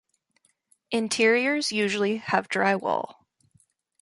Interiors 0.89 1.71
usually 1.71 2.17
have 2.17 2.49
drywall. 2.49 3.17